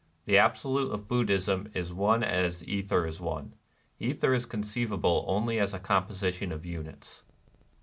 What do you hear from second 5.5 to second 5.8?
as a